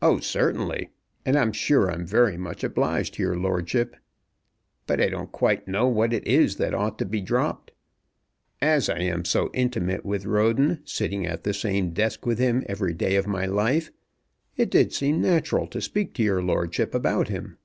[0.00, 0.88] "Oh, certainly;
[1.26, 3.96] and I'm sure I'm very much obliged to your lordship.
[4.86, 7.70] But I don't quite know what it is that ought to be dropped.
[8.62, 12.94] As I am so intimate with Roden, sitting at the same desk with him every
[12.94, 13.92] day of my life,
[14.56, 17.58] it did seem natural to speak to your lordship about him."